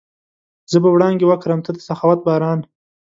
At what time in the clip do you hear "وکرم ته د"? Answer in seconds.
1.27-1.79